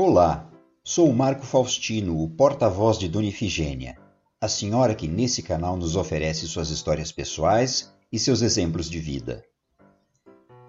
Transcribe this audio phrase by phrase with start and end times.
[0.00, 0.48] Olá,
[0.84, 3.98] sou o Marco Faustino, o porta-voz de Dona Ifigênia,
[4.40, 9.44] a senhora que nesse canal nos oferece suas histórias pessoais e seus exemplos de vida.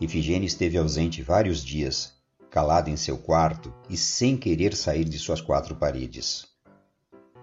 [0.01, 2.15] Ifigênia esteve ausente vários dias,
[2.49, 6.47] calada em seu quarto e sem querer sair de suas quatro paredes.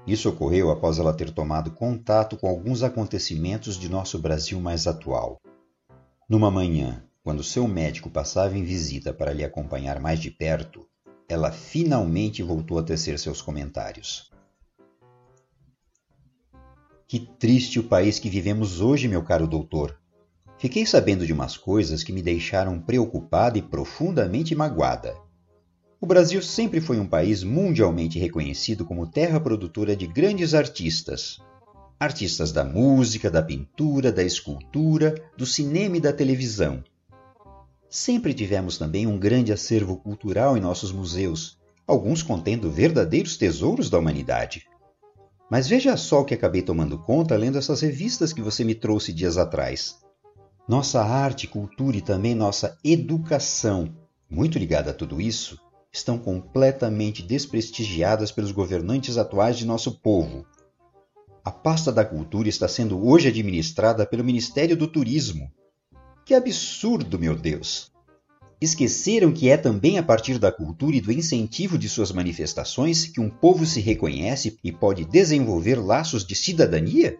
[0.04, 5.40] Isso ocorreu após ela ter tomado contato com alguns acontecimentos de nosso Brasil mais atual.
[6.28, 10.84] Numa manhã, quando seu médico passava em visita para lhe acompanhar mais de perto,
[11.28, 14.30] ela finalmente voltou a tecer seus comentários.
[17.08, 19.98] Que triste o país que vivemos hoje, meu caro doutor.
[20.58, 25.14] Fiquei sabendo de umas coisas que me deixaram preocupada e profundamente magoada.
[26.00, 31.38] O Brasil sempre foi um país mundialmente reconhecido como terra produtora de grandes artistas.
[31.98, 36.82] Artistas da música, da pintura, da escultura, do cinema e da televisão
[37.88, 43.98] Sempre tivemos também um grande acervo cultural em nossos museus, alguns contendo verdadeiros tesouros da
[43.98, 44.66] humanidade.
[45.48, 49.12] Mas veja só o que acabei tomando conta lendo essas revistas que você me trouxe
[49.12, 49.96] dias atrás.
[50.68, 53.94] Nossa arte, cultura e também nossa educação,
[54.28, 55.56] muito ligada a tudo isso,
[55.92, 60.44] estão completamente desprestigiadas pelos governantes atuais de nosso povo.
[61.44, 65.48] A pasta da cultura está sendo hoje administrada pelo Ministério do Turismo,
[66.26, 67.92] que absurdo, meu Deus!
[68.60, 73.20] Esqueceram que é também a partir da cultura e do incentivo de suas manifestações que
[73.20, 77.16] um povo se reconhece e pode desenvolver laços de cidadania?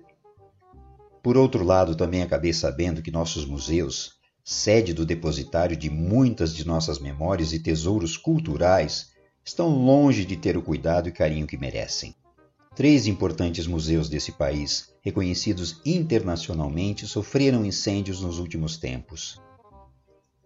[1.22, 6.66] Por outro lado, também acabei sabendo que nossos museus, sede do depositário de muitas de
[6.66, 9.12] nossas memórias e tesouros culturais,
[9.44, 12.12] estão longe de ter o cuidado e carinho que merecem.
[12.76, 19.40] Três importantes museus desse país, reconhecidos internacionalmente, sofreram incêndios nos últimos tempos.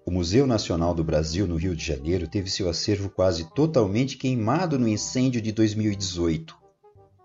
[0.06, 4.78] O Museu Nacional do Brasil, no Rio de Janeiro, teve seu acervo quase totalmente queimado
[4.78, 6.56] no incêndio de 2018.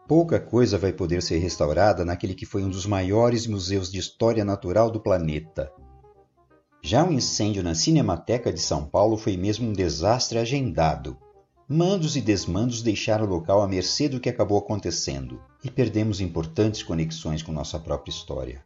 [0.08, 4.44] Pouca coisa vai poder ser restaurada naquele que foi um dos maiores museus de história
[4.44, 5.72] natural do planeta.
[6.82, 11.16] Já o incêndio na Cinemateca de São Paulo foi mesmo um desastre agendado.
[11.68, 16.84] Mandos e desmandos deixaram o local à mercê do que acabou acontecendo e perdemos importantes
[16.84, 18.64] conexões com nossa própria história.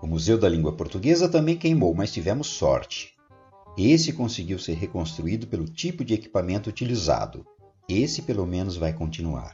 [0.00, 3.12] O Museu da Língua Portuguesa também queimou, mas tivemos sorte.
[3.76, 7.46] Esse conseguiu ser reconstruído pelo tipo de equipamento utilizado.
[7.86, 9.52] Esse, pelo menos, vai continuar.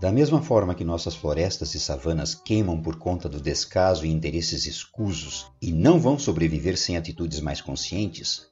[0.00, 4.64] Da mesma forma que nossas florestas e savanas queimam por conta do descaso e interesses
[4.64, 8.46] escusos e não vão sobreviver sem atitudes mais conscientes,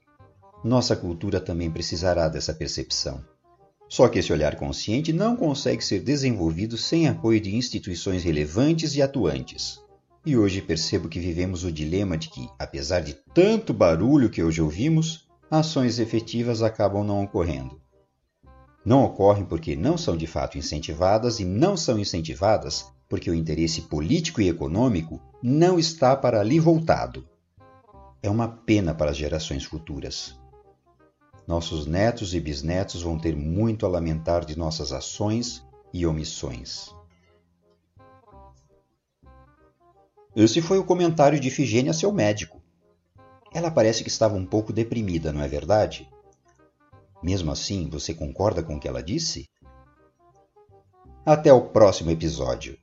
[0.65, 3.23] nossa cultura também precisará dessa percepção.
[3.89, 9.03] Só que esse olhar consciente não consegue ser desenvolvido sem apoio de instituições relevantes e
[9.03, 9.81] atuantes.
[10.25, 14.63] E hoje percebo que vivemos o dilema de que, apesar de tanto barulho que hoje
[14.63, 17.81] ouvimos, ações efetivas acabam não ocorrendo.
[18.85, 23.83] Não ocorrem porque não são de fato incentivadas e não são incentivadas porque o interesse
[23.83, 27.29] político e econômico não está para ali voltado.
[28.23, 30.41] É uma pena para as gerações futuras.
[31.47, 36.95] Nossos netos e bisnetos vão ter muito a lamentar de nossas ações e omissões.
[40.35, 42.63] Esse foi o comentário de Ifigênia a seu médico.
[43.53, 46.09] Ela parece que estava um pouco deprimida, não é verdade?
[47.23, 49.49] Mesmo assim, você concorda com o que ela disse?
[51.25, 52.79] Até o próximo episódio.